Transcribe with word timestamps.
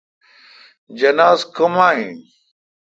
جناز 0.99 1.39
کوما 1.55 1.89
این۔ 1.97 2.13